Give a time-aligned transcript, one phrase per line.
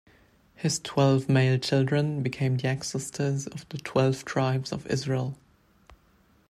[0.55, 5.37] His twelve male children become the ancestors of the Twelve Tribes of Israel.